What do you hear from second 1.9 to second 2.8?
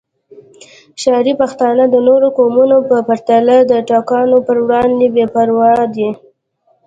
نورو قومونو